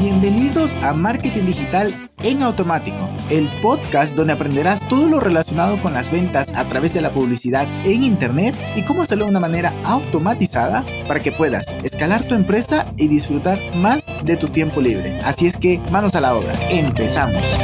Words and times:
Bienvenidos 0.00 0.76
a 0.76 0.94
Marketing 0.94 1.44
Digital 1.44 2.10
en 2.22 2.42
Automático, 2.42 3.10
el 3.28 3.50
podcast 3.60 4.16
donde 4.16 4.32
aprenderás 4.32 4.88
todo 4.88 5.10
lo 5.10 5.20
relacionado 5.20 5.78
con 5.78 5.92
las 5.92 6.10
ventas 6.10 6.54
a 6.56 6.66
través 6.66 6.94
de 6.94 7.02
la 7.02 7.12
publicidad 7.12 7.68
en 7.84 8.02
Internet 8.02 8.56
y 8.76 8.82
cómo 8.86 9.02
hacerlo 9.02 9.26
de 9.26 9.32
una 9.32 9.40
manera 9.40 9.74
automatizada 9.84 10.86
para 11.06 11.20
que 11.20 11.32
puedas 11.32 11.76
escalar 11.84 12.26
tu 12.26 12.34
empresa 12.34 12.86
y 12.96 13.08
disfrutar 13.08 13.58
más 13.76 14.06
de 14.24 14.38
tu 14.38 14.48
tiempo 14.48 14.80
libre. 14.80 15.18
Así 15.18 15.46
es 15.46 15.58
que 15.58 15.82
manos 15.92 16.14
a 16.14 16.22
la 16.22 16.34
obra, 16.34 16.54
empezamos. 16.70 17.60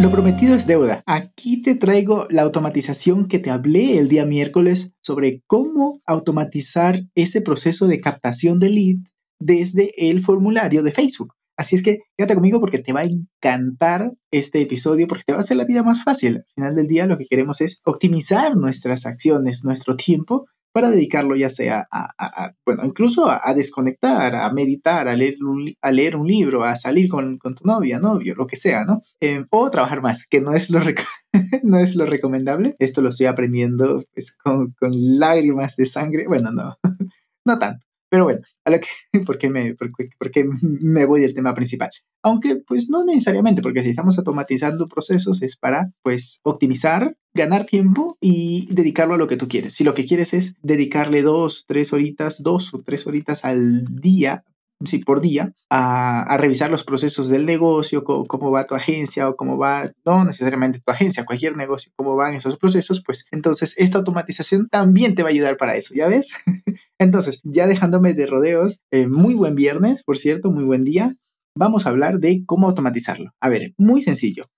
Lo 0.00 0.10
prometido 0.10 0.56
es 0.56 0.66
deuda. 0.66 1.04
Aquí 1.06 1.62
te 1.62 1.76
traigo 1.76 2.26
la 2.30 2.42
automatización 2.42 3.28
que 3.28 3.38
te 3.38 3.50
hablé 3.50 3.96
el 3.98 4.08
día 4.08 4.26
miércoles 4.26 4.92
sobre 5.02 5.44
cómo 5.46 6.02
automatizar 6.04 7.04
ese 7.14 7.42
proceso 7.42 7.86
de 7.86 8.00
captación 8.00 8.58
de 8.58 8.70
leads 8.70 9.12
desde 9.38 9.92
el 10.10 10.22
formulario 10.22 10.82
de 10.82 10.92
Facebook. 10.92 11.34
Así 11.58 11.74
es 11.74 11.82
que 11.82 12.02
quédate 12.16 12.34
conmigo 12.34 12.60
porque 12.60 12.78
te 12.78 12.92
va 12.92 13.00
a 13.00 13.08
encantar 13.08 14.12
este 14.30 14.60
episodio 14.60 15.08
porque 15.08 15.24
te 15.26 15.32
va 15.32 15.38
a 15.38 15.42
hacer 15.42 15.56
la 15.56 15.64
vida 15.64 15.82
más 15.82 16.04
fácil. 16.04 16.36
Al 16.36 16.44
final 16.54 16.74
del 16.76 16.86
día 16.86 17.06
lo 17.06 17.18
que 17.18 17.26
queremos 17.26 17.60
es 17.60 17.80
optimizar 17.84 18.56
nuestras 18.56 19.06
acciones, 19.06 19.64
nuestro 19.64 19.96
tiempo 19.96 20.46
para 20.72 20.90
dedicarlo 20.90 21.34
ya 21.34 21.50
sea 21.50 21.88
a, 21.90 22.52
bueno, 22.64 22.84
incluso 22.84 23.28
a, 23.28 23.52
desconectar, 23.54 24.36
a 24.36 24.52
meditar, 24.52 25.08
a 25.08 25.16
leer, 25.16 25.42
un, 25.42 25.74
a 25.82 25.90
leer 25.90 26.14
un 26.14 26.28
libro, 26.28 26.62
a 26.62 26.76
salir 26.76 27.08
con, 27.08 27.38
tu 27.38 27.64
novia, 27.64 27.98
novio, 27.98 28.36
lo 28.36 28.46
que 28.46 28.54
sea, 28.54 28.84
¿no? 28.84 29.02
Eh, 29.20 29.44
o 29.50 29.70
trabajar 29.70 30.02
más, 30.02 30.24
que 30.28 30.40
no 30.40 30.54
es 30.54 30.70
lo, 30.70 30.78
no 31.64 31.78
es 31.78 31.96
lo 31.96 32.06
recomendable. 32.06 32.76
Esto 32.78 33.02
lo 33.02 33.08
estoy 33.08 33.26
aprendiendo 33.26 34.04
pues, 34.12 34.36
con, 34.36 34.72
con 34.78 34.90
lágrimas 34.92 35.74
de 35.74 35.86
sangre. 35.86 36.28
Bueno, 36.28 36.52
no, 36.52 36.76
no 37.44 37.58
tanto. 37.58 37.87
Pero 38.10 38.24
bueno, 38.24 38.40
a 38.64 38.70
lo 38.70 38.80
que, 38.80 38.88
¿por, 39.26 39.38
qué 39.38 39.50
me, 39.50 39.74
por, 39.74 39.90
me 40.60 41.04
voy 41.04 41.20
del 41.20 41.34
tema 41.34 41.54
principal? 41.54 41.90
Aunque 42.22 42.56
pues 42.56 42.88
no 42.88 43.04
necesariamente, 43.04 43.62
porque 43.62 43.82
si 43.82 43.90
estamos 43.90 44.18
automatizando 44.18 44.88
procesos 44.88 45.42
es 45.42 45.56
para 45.56 45.92
pues 46.02 46.40
optimizar, 46.42 47.16
ganar 47.34 47.64
tiempo 47.64 48.16
y 48.20 48.66
dedicarlo 48.70 49.14
a 49.14 49.18
lo 49.18 49.28
que 49.28 49.36
tú 49.36 49.48
quieres. 49.48 49.74
Si 49.74 49.84
lo 49.84 49.94
que 49.94 50.04
quieres 50.04 50.34
es 50.34 50.54
dedicarle 50.62 51.22
dos, 51.22 51.64
tres 51.66 51.92
horitas, 51.92 52.42
dos 52.42 52.74
o 52.74 52.82
tres 52.82 53.06
horitas 53.06 53.44
al 53.44 53.84
día 54.00 54.44
sí, 54.84 54.98
por 54.98 55.20
día 55.20 55.52
a, 55.70 56.36
revisar 56.38 56.70
los 56.70 56.84
procesos 56.84 57.28
del 57.28 57.46
negocio, 57.46 58.04
cómo, 58.04 58.50
va 58.50 58.66
tu 58.66 58.74
agencia 58.74 59.28
o 59.28 59.36
cómo 59.36 59.58
va, 59.58 59.92
no 60.04 60.24
necesariamente 60.24 60.80
tu 60.80 60.92
agencia, 60.92 61.24
cualquier 61.24 61.56
negocio, 61.56 61.92
cómo 61.96 62.16
van 62.16 62.34
esos 62.34 62.56
procesos, 62.56 63.02
pues 63.04 63.26
entonces 63.30 63.74
esta 63.76 63.98
automatización 63.98 64.68
también 64.68 65.14
te 65.14 65.22
va 65.22 65.28
a 65.28 65.32
ayudar 65.32 65.56
para 65.56 65.76
eso, 65.76 65.94
¿ya 65.94 66.08
ves? 66.08 66.32
entonces, 66.98 67.40
ya 67.44 67.66
dejándome 67.66 68.14
de 68.14 68.26
rodeos, 68.26 68.80
eh, 68.90 69.06
muy 69.06 69.34
buen 69.34 69.54
viernes, 69.54 70.02
por 70.04 70.16
cierto, 70.16 70.50
muy 70.50 70.64
buen 70.64 70.84
día. 70.84 71.16
Vamos 71.56 71.86
a 71.86 71.90
hablar 71.90 72.20
de 72.20 72.42
cómo 72.46 72.68
automatizarlo. 72.68 73.32
A 73.40 73.48
ver, 73.48 73.72
muy 73.78 74.00
sencillo. 74.00 74.48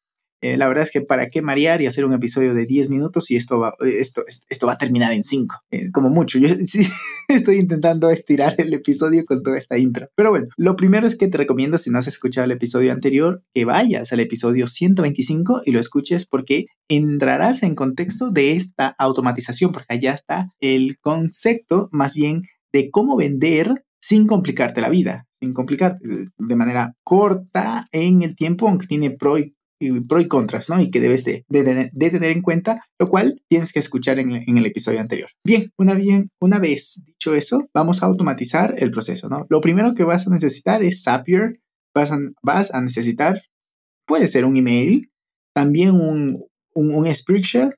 Eh, 0.42 0.56
la 0.56 0.66
verdad 0.68 0.84
es 0.84 0.90
que 0.90 1.02
para 1.02 1.28
qué 1.28 1.42
marear 1.42 1.82
y 1.82 1.86
hacer 1.86 2.04
un 2.04 2.14
episodio 2.14 2.54
de 2.54 2.64
10 2.66 2.88
minutos 2.88 3.30
y 3.30 3.36
esto 3.36 3.58
va, 3.58 3.74
esto, 3.80 4.24
esto 4.48 4.66
va 4.66 4.74
a 4.74 4.78
terminar 4.78 5.12
en 5.12 5.22
5, 5.22 5.56
eh, 5.70 5.90
como 5.92 6.08
mucho. 6.08 6.38
Yo 6.38 6.48
estoy 7.28 7.56
intentando 7.56 8.10
estirar 8.10 8.54
el 8.58 8.72
episodio 8.72 9.24
con 9.26 9.42
toda 9.42 9.58
esta 9.58 9.78
intro. 9.78 10.08
Pero 10.14 10.30
bueno, 10.30 10.48
lo 10.56 10.76
primero 10.76 11.06
es 11.06 11.16
que 11.16 11.28
te 11.28 11.38
recomiendo, 11.38 11.78
si 11.78 11.90
no 11.90 11.98
has 11.98 12.06
escuchado 12.06 12.46
el 12.46 12.52
episodio 12.52 12.92
anterior, 12.92 13.42
que 13.54 13.64
vayas 13.64 14.12
al 14.12 14.20
episodio 14.20 14.66
125 14.66 15.62
y 15.66 15.72
lo 15.72 15.80
escuches 15.80 16.26
porque 16.26 16.66
entrarás 16.88 17.62
en 17.62 17.74
contexto 17.74 18.30
de 18.30 18.52
esta 18.52 18.94
automatización, 18.98 19.72
porque 19.72 19.94
allá 19.94 20.14
está 20.14 20.52
el 20.60 20.98
concepto 21.00 21.88
más 21.92 22.14
bien 22.14 22.42
de 22.72 22.90
cómo 22.90 23.16
vender 23.16 23.84
sin 24.00 24.26
complicarte 24.26 24.80
la 24.80 24.88
vida, 24.88 25.26
sin 25.38 25.52
complicarte 25.52 25.98
de 26.38 26.56
manera 26.56 26.94
corta 27.04 27.88
en 27.92 28.22
el 28.22 28.34
tiempo, 28.34 28.68
aunque 28.68 28.86
tiene 28.86 29.10
pro 29.10 29.38
y 29.38 29.54
pro 30.08 30.20
y 30.20 30.28
contras, 30.28 30.68
¿no? 30.68 30.80
Y 30.80 30.90
que 30.90 31.00
debes 31.00 31.24
de, 31.24 31.44
tener 31.48 32.30
en 32.30 32.42
cuenta, 32.42 32.84
lo 32.98 33.08
cual 33.08 33.42
tienes 33.48 33.72
que 33.72 33.78
escuchar 33.78 34.18
en, 34.18 34.32
el 34.32 34.66
episodio 34.66 35.00
anterior. 35.00 35.30
Bien 35.44 35.72
una, 35.78 35.94
bien, 35.94 36.30
una 36.40 36.58
vez 36.58 37.02
dicho 37.04 37.34
eso, 37.34 37.68
vamos 37.72 38.02
a 38.02 38.06
automatizar 38.06 38.74
el 38.78 38.90
proceso, 38.90 39.28
¿no? 39.28 39.46
Lo 39.48 39.60
primero 39.60 39.94
que 39.94 40.04
vas 40.04 40.26
a 40.26 40.30
necesitar 40.30 40.82
es 40.82 41.02
Zapier, 41.02 41.60
vas 41.94 42.12
a, 42.12 42.18
vas 42.42 42.74
a 42.74 42.80
necesitar, 42.80 43.42
puede 44.06 44.28
ser 44.28 44.44
un 44.44 44.56
email, 44.56 45.10
también 45.54 45.92
un, 45.92 46.42
un, 46.74 46.94
un 46.94 47.14
Spreadsheet, 47.14 47.70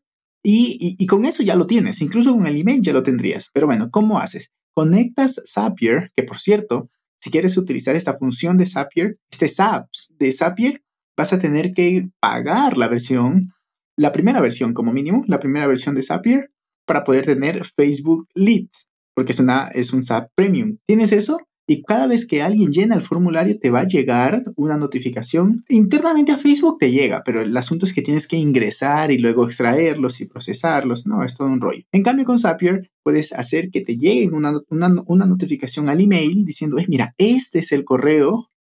y, 0.45 0.97
y, 0.99 1.07
con 1.07 1.25
eso 1.25 1.45
ya 1.45 1.55
lo 1.55 1.69
tienes, 1.69 2.03
incluso 2.03 2.35
con 2.35 2.49
el 2.49 2.61
email 2.61 2.83
ya 2.83 2.93
lo 2.93 3.05
tendrías. 3.05 3.49
Pero 3.55 3.69
bueno, 3.69 3.91
¿cómo 3.93 4.19
haces? 4.19 4.51
Conectas 4.75 5.41
Zapier, 5.47 6.11
que 6.17 6.25
por 6.25 6.41
cierto, 6.41 6.91
si 7.21 7.31
quieres 7.31 7.57
utilizar 7.57 7.95
esta 7.95 8.19
función 8.19 8.59
de 8.59 8.67
Zapier, 8.67 9.19
este 9.31 9.47
SAPS 9.47 10.13
de 10.19 10.33
Zapier, 10.33 10.83
vas 11.17 11.33
a 11.33 11.39
tener 11.39 11.73
que 11.73 12.09
pagar 12.21 12.77
la 12.77 12.89
versión, 12.89 13.53
la 13.97 14.13
primera 14.13 14.41
versión 14.41 14.73
como 14.73 14.93
mínimo, 14.93 15.25
la 15.27 15.41
primera 15.41 15.67
versión 15.67 15.95
de 15.95 16.03
Zapier 16.03 16.51
para 16.87 17.05
poder 17.05 17.27
tener 17.27 17.65
Facebook 17.65 18.27
Leads, 18.35 18.89
porque 19.15 19.33
es, 19.33 19.41
una, 19.41 19.69
es 19.69 19.93
un 19.93 20.03
SAP 20.03 20.31
Premium. 20.35 20.79
¿Tienes 20.87 21.13
eso? 21.13 21.39
Y 21.69 21.83
cada 21.83 22.09
vez 22.09 22.27
que 22.27 22.43
alguien 22.43 22.73
llena 22.73 22.97
el 22.97 23.03
formulario 23.03 23.59
te 23.59 23.71
va 23.71 23.81
a 23.81 23.87
llegar 23.87 24.43
una 24.57 24.77
notificación. 24.77 25.65
Internamente 25.69 26.33
a 26.33 26.39
Facebook 26.39 26.79
te 26.81 26.91
llega, 26.91 27.23
pero 27.25 27.41
el 27.41 27.57
asunto 27.57 27.87
es 27.87 27.93
que 27.93 28.03
tienes 28.03 28.27
que 28.27 28.37
ingresar 28.37 29.13
y 29.13 29.19
luego 29.19 29.47
extraerlos 29.47 30.21
y 30.21 30.27
procesarlos. 30.27 31.07
No, 31.07 31.23
es 31.23 31.37
todo 31.37 31.47
un 31.49 31.61
rollo. 31.61 31.85
En 31.93 32.03
cambio 32.03 32.25
con 32.25 32.41
Zapier 32.41 32.91
puedes 33.05 33.33
hacer 33.33 33.71
que 33.71 33.81
te 33.81 33.97
llegue 33.97 34.29
una, 34.29 34.53
una, 34.69 35.25
notificación 35.27 35.89
al 35.89 36.01
email 36.01 36.45
diciendo, 36.45 36.79
mira, 36.89 37.15
este 37.17 37.61
es 37.61 37.71
el 37.71 37.85
correo. 37.85 38.51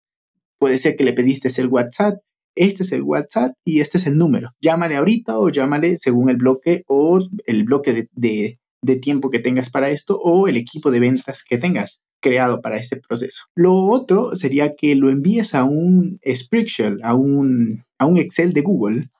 Puede 0.58 0.78
ser 0.78 0.96
que 0.96 1.04
le 1.04 1.12
pediste 1.12 1.50
el 1.60 1.66
WhatsApp 1.66 2.20
este 2.54 2.82
es 2.82 2.92
el 2.92 3.02
WhatsApp 3.02 3.52
y 3.64 3.80
este 3.80 3.98
es 3.98 4.06
el 4.06 4.16
número. 4.16 4.54
Llámale 4.60 4.96
ahorita 4.96 5.38
o 5.38 5.48
llámale 5.48 5.96
según 5.96 6.30
el 6.30 6.36
bloque 6.36 6.84
o 6.86 7.20
el 7.46 7.64
bloque 7.64 8.08
de, 8.12 8.58
tiempo 9.00 9.30
que 9.30 9.38
tengas 9.38 9.70
para 9.70 9.90
esto 9.90 10.18
o 10.18 10.48
el 10.48 10.56
equipo 10.56 10.90
de 10.90 11.00
ventas 11.00 11.44
que 11.48 11.56
tengas 11.56 12.02
creado 12.20 12.60
para 12.60 12.76
este 12.76 12.96
proceso. 12.96 13.44
Lo 13.54 13.74
otro 13.74 14.36
sería 14.36 14.74
que 14.76 14.94
lo 14.94 15.10
envíes 15.10 15.54
a 15.54 15.64
un 15.64 16.18
Spreadsheet, 16.26 16.98
a 17.02 17.14
un, 17.14 17.84
a 17.98 18.06
un 18.06 18.18
Excel 18.18 18.52
de 18.52 18.62
Google, 18.62 19.10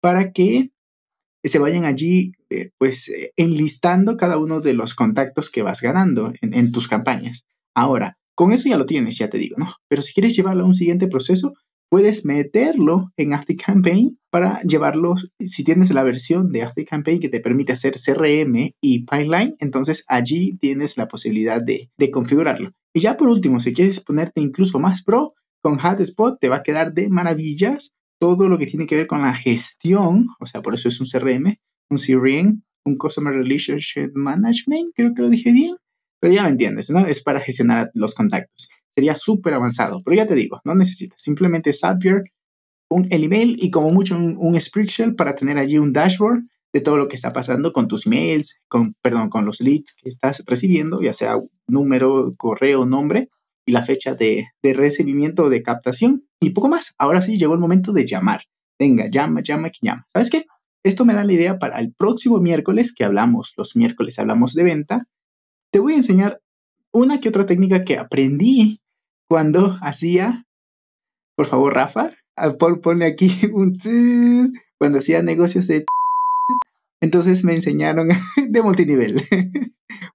para 0.00 0.32
que 0.32 0.70
se 1.42 1.58
vayan 1.58 1.84
allí, 1.84 2.32
eh, 2.50 2.70
pues, 2.78 3.10
enlistando 3.36 4.16
cada 4.16 4.38
uno 4.38 4.60
de 4.60 4.74
los 4.74 4.94
contactos 4.94 5.50
que 5.50 5.62
vas 5.62 5.80
ganando 5.80 6.32
en, 6.40 6.54
en, 6.54 6.72
tus 6.72 6.88
campañas. 6.88 7.44
Ahora, 7.74 8.18
con 8.34 8.52
eso 8.52 8.68
ya 8.68 8.76
lo 8.76 8.86
tienes, 8.86 9.18
ya 9.18 9.28
te 9.28 9.38
digo, 9.38 9.56
¿no? 9.58 9.74
Pero 9.88 10.02
si 10.02 10.12
quieres 10.12 10.34
llevarlo 10.34 10.64
a 10.64 10.68
un 10.68 10.74
siguiente 10.74 11.06
proceso, 11.06 11.54
puedes 11.90 12.24
meterlo 12.24 13.12
en 13.16 13.32
ActiveCampaign 13.32 14.18
para 14.30 14.60
llevarlo, 14.62 15.14
si 15.38 15.64
tienes 15.64 15.90
la 15.90 16.02
versión 16.02 16.50
de 16.50 16.62
ActiveCampaign 16.62 17.20
que 17.20 17.28
te 17.28 17.40
permite 17.40 17.72
hacer 17.72 17.94
CRM 17.94 18.72
y 18.80 19.04
pipeline, 19.04 19.54
entonces 19.60 20.04
allí 20.08 20.56
tienes 20.60 20.96
la 20.96 21.06
posibilidad 21.06 21.62
de, 21.62 21.90
configurarlo. 22.10 22.72
Y 22.92 23.00
ya 23.00 23.16
por 23.16 23.28
último, 23.28 23.60
si 23.60 23.72
quieres 23.72 24.00
ponerte 24.00 24.40
incluso 24.40 24.80
más 24.80 25.02
pro, 25.02 25.34
con 25.62 25.78
HotSpot 25.78 26.38
te 26.40 26.48
va 26.48 26.56
a 26.56 26.62
quedar 26.62 26.94
de 26.94 27.08
maravillas 27.08 27.94
todo 28.20 28.48
lo 28.48 28.58
que 28.58 28.66
tiene 28.66 28.86
que 28.86 28.96
ver 28.96 29.06
con 29.06 29.22
la 29.22 29.34
gestión, 29.34 30.26
o 30.40 30.46
sea, 30.46 30.62
por 30.62 30.74
eso 30.74 30.88
es 30.88 31.00
un 31.00 31.06
CRM, 31.06 31.56
un 31.90 31.98
CRM, 31.98 32.62
un 32.84 32.96
Customer 32.98 33.32
Relationship 33.32 34.10
Management, 34.14 34.92
creo 34.94 35.14
que 35.14 35.22
lo 35.22 35.30
dije 35.30 35.52
bien, 35.52 35.76
pero 36.20 36.34
ya 36.34 36.42
me 36.42 36.48
entiendes, 36.48 36.90
¿no? 36.90 37.06
Es 37.06 37.22
para 37.22 37.40
gestionar 37.40 37.90
los 37.94 38.14
contactos 38.14 38.68
sería 38.96 39.16
súper 39.16 39.54
avanzado. 39.54 40.02
Pero 40.04 40.16
ya 40.16 40.26
te 40.26 40.34
digo, 40.34 40.60
no 40.64 40.74
necesitas. 40.74 41.20
Simplemente 41.20 41.72
Zapier, 41.72 42.22
un, 42.90 43.06
el 43.10 43.24
email 43.24 43.56
y 43.60 43.70
como 43.70 43.90
mucho 43.90 44.16
un, 44.16 44.36
un 44.38 44.60
spreadsheet 44.60 45.16
para 45.16 45.34
tener 45.34 45.58
allí 45.58 45.78
un 45.78 45.92
dashboard 45.92 46.42
de 46.72 46.80
todo 46.80 46.96
lo 46.96 47.08
que 47.08 47.16
está 47.16 47.32
pasando 47.32 47.70
con 47.70 47.86
tus 47.86 48.06
emails, 48.06 48.56
con, 48.68 48.94
perdón, 49.00 49.30
con 49.30 49.46
los 49.46 49.60
leads 49.60 49.94
que 49.96 50.08
estás 50.08 50.42
recibiendo, 50.44 51.00
ya 51.00 51.12
sea 51.12 51.38
número, 51.68 52.34
correo, 52.36 52.84
nombre 52.84 53.28
y 53.66 53.72
la 53.72 53.82
fecha 53.82 54.14
de, 54.14 54.48
de 54.62 54.72
recibimiento 54.72 55.44
o 55.44 55.50
de 55.50 55.62
captación 55.62 56.26
y 56.40 56.50
poco 56.50 56.68
más. 56.68 56.94
Ahora 56.98 57.22
sí 57.22 57.38
llegó 57.38 57.54
el 57.54 57.60
momento 57.60 57.92
de 57.92 58.06
llamar. 58.06 58.42
Venga, 58.78 59.08
llama, 59.08 59.40
llama, 59.42 59.70
que 59.70 59.78
llama. 59.82 60.06
¿Sabes 60.12 60.30
qué? 60.30 60.46
Esto 60.84 61.04
me 61.04 61.14
da 61.14 61.24
la 61.24 61.32
idea 61.32 61.58
para 61.58 61.78
el 61.78 61.94
próximo 61.94 62.38
miércoles 62.40 62.92
que 62.92 63.04
hablamos, 63.04 63.54
los 63.56 63.76
miércoles 63.76 64.18
hablamos 64.18 64.54
de 64.54 64.64
venta. 64.64 65.04
Te 65.72 65.78
voy 65.78 65.94
a 65.94 65.96
enseñar 65.96 66.40
una 66.92 67.20
que 67.20 67.28
otra 67.28 67.46
técnica 67.46 67.84
que 67.84 67.98
aprendí 67.98 68.80
cuando 69.28 69.78
hacía, 69.80 70.46
por 71.36 71.46
favor, 71.46 71.74
Rafa, 71.74 72.10
ah, 72.36 72.54
pone 72.82 73.04
aquí 73.04 73.30
un 73.52 73.76
cuando 74.78 74.98
hacía 74.98 75.22
negocios 75.22 75.66
de 75.66 75.84
entonces 77.00 77.44
me 77.44 77.54
enseñaron 77.54 78.08
de 78.48 78.62
multinivel. 78.62 79.22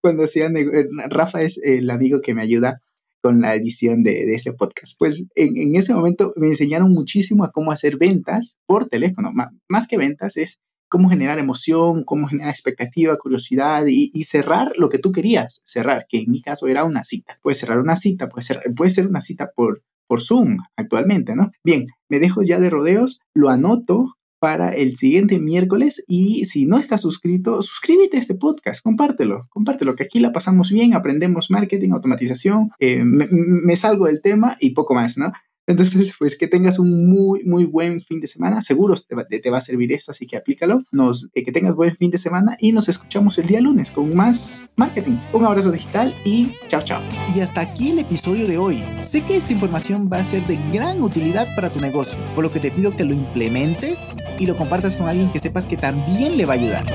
Cuando 0.01 0.23
hacía 0.23 0.47
eh, 0.47 0.88
Rafa 1.09 1.41
es 1.41 1.59
el 1.63 1.89
amigo 1.89 2.21
que 2.21 2.33
me 2.33 2.41
ayuda 2.41 2.81
con 3.21 3.41
la 3.41 3.53
edición 3.56 4.03
de, 4.03 4.33
este 4.33 4.53
podcast. 4.53 4.95
Pues 4.97 5.25
en, 5.35 5.75
ese 5.75 5.94
momento 5.94 6.33
me 6.38 6.47
enseñaron 6.47 6.91
muchísimo 6.91 7.44
a 7.44 7.51
cómo 7.51 7.71
hacer 7.71 7.97
ventas 7.97 8.56
por 8.65 8.88
teléfono. 8.88 9.31
más 9.67 9.88
que 9.88 9.97
ventas 9.97 10.38
es 10.38 10.59
cómo 10.89 11.09
generar 11.09 11.39
emoción, 11.39 12.03
cómo 12.03 12.27
generar 12.27 12.50
expectativa, 12.50 13.18
curiosidad 13.18 13.86
y, 13.88 14.09
cerrar 14.24 14.74
lo 14.77 14.89
que 14.89 15.00
tú 15.00 15.12
querías 15.12 15.62
cerrar, 15.65 16.06
que 16.09 16.19
en 16.19 16.31
mi 16.31 16.41
caso 16.41 16.68
era 16.68 16.83
una 16.83 17.03
cita. 17.03 17.39
Puedes 17.41 17.59
cerrar 17.59 17.80
una 17.80 17.95
cita, 17.95 18.27
puede 18.30 18.44
ser, 18.44 18.62
puede 18.75 18.91
ser 18.91 19.07
una 19.07 19.21
cita 19.21 19.51
por, 19.56 19.81
por 20.07 20.21
Zoom 20.21 20.57
actualmente, 20.75 21.36
¿no? 21.36 21.51
Bien, 21.63 21.88
me 22.09 22.19
dejo 22.19 22.44
ya 22.44 22.59
de 22.59 22.69
rodeos, 22.69 23.19
lo 23.33 23.50
anoto 23.50 24.18
para 24.39 24.71
el 24.71 24.95
siguiente 24.95 25.39
miércoles 25.39 26.03
y 26.07 26.45
si 26.45 26.65
no 26.65 26.77
estás 26.77 27.01
suscrito, 27.01 27.62
suscríbete 27.62 28.18
a 28.18 28.19
este 28.21 28.35
podcast, 28.35 28.81
compártelo, 28.81 29.47
compártelo, 29.50 29.95
que 29.95 30.03
aquí 30.03 30.19
la 30.19 30.31
pasamos 30.31 30.71
bien, 30.71 30.94
aprendemos 30.94 31.51
marketing, 31.51 31.92
automatización, 31.92 32.71
eh, 32.80 33.03
me, 33.03 33.75
salgo 33.75 34.07
del 34.07 34.21
tema 34.21 34.57
y 34.59 34.71
poco 34.71 34.95
más, 34.95 35.18
¿no? 35.18 35.31
Entonces, 35.69 36.16
pues 36.18 36.36
que 36.36 36.48
tengas 36.48 36.80
un 36.80 37.07
muy, 37.07 37.44
muy 37.45 37.66
buen 37.66 38.01
fin 38.01 38.19
de 38.19 38.25
semana. 38.25 38.60
Seguro 38.63 38.95
te 38.95 39.13
va, 39.13 39.24
te 39.25 39.50
va 39.51 39.60
a 39.60 39.62
servir 39.62 39.94
esto, 39.94 40.10
así 40.10 40.25
que 40.25 40.36
aplícalo. 40.36 40.83
Nos, 40.92 41.30
eh, 41.36 41.44
que 41.44 41.51
tengas 41.51 41.75
buen 41.75 41.95
fin 41.95 42.10
de 42.10 42.18
semana 42.18 42.57
y 42.60 42.71
nos 42.71 42.89
escuchamos 42.89 43.38
el 43.38 43.45
día 43.45 43.62
lunes 43.62 43.92
con 43.92 44.16
más 44.16 44.71
marketing. 44.75 45.18
Un 45.31 45.45
abrazo 45.45 45.71
digital 45.71 46.16
y 46.25 46.56
chao, 46.68 46.81
chao. 46.81 47.04
Y 47.36 47.42
hasta 47.42 47.62
aquí 47.62 47.92
el 47.92 48.00
episodio 48.00 48.48
de 48.48 48.57
hoy. 48.57 48.83
Sé 49.04 49.24
que 49.24 49.38
esta 49.38 49.54
información 49.54 50.10
va 50.12 50.18
a 50.18 50.24
ser 50.24 50.44
de 50.48 50.57
gran 50.74 51.04
utilidad 51.04 51.48
para 51.56 51.71
tu 51.71 51.80
negocio, 51.80 52.18
por 52.33 52.44
lo 52.44 52.51
que 52.51 52.60
te 52.60 52.71
pido 52.71 52.98
que 52.98 53.04
lo 53.04 53.13
implementes 53.13 54.16
y 54.39 54.48
lo 54.48 54.56
compartas 54.56 54.98
con 54.98 55.07
alguien 55.07 55.31
que 55.31 55.38
sepas 55.38 55.68
que 55.68 55.77
también 55.77 56.36
le 56.36 56.45
va 56.48 56.54
a 56.54 56.57
ayudar. 56.57 56.86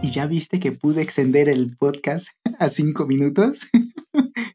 ¿Y 0.00 0.08
ya 0.08 0.26
viste 0.26 0.58
que 0.58 0.72
pude 0.72 1.02
extender 1.02 1.50
el 1.50 1.76
podcast 1.76 2.28
a 2.58 2.70
cinco 2.70 3.06
minutos? 3.06 3.68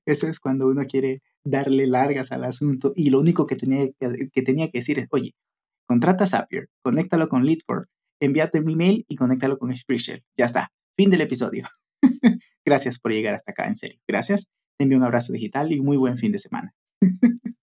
Eso 0.06 0.28
es 0.28 0.40
cuando 0.40 0.68
uno 0.68 0.86
quiere 0.86 1.22
darle 1.44 1.88
largas 1.88 2.32
al 2.32 2.44
asunto 2.44 2.94
y 2.96 3.10
lo 3.10 3.20
único 3.20 3.48
que 3.48 3.56
tenía 3.56 3.88
que, 4.00 4.42
tenía 4.42 4.70
que 4.70 4.80
decir 4.80 5.00
es, 5.00 5.08
oye, 5.12 5.34
contrata 5.88 6.28
Zapier, 6.28 6.70
conéctalo 6.84 7.28
con 7.30 7.46
Leadfor, 7.46 7.88
envíate 8.20 8.60
un 8.60 8.70
email 8.70 9.06
y 9.08 9.16
conéctalo 9.16 9.58
con 9.58 9.76
Spreadshirt. 9.76 10.24
Ya 10.38 10.46
está, 10.46 10.72
fin 10.98 11.10
del 11.10 11.22
episodio. 11.22 11.68
Gracias 12.66 13.00
por 13.00 13.12
llegar 13.12 13.36
hasta 13.36 13.52
acá, 13.52 13.68
en 13.68 13.76
serio. 13.76 14.00
Gracias. 14.08 14.48
Te 14.78 14.84
envío 14.84 14.98
un 14.98 15.04
abrazo 15.04 15.34
digital 15.34 15.72
y 15.72 15.80
un 15.80 15.86
muy 15.86 15.98
buen 15.98 16.18
fin 16.18 16.32
de 16.32 16.40
semana. 16.40 16.74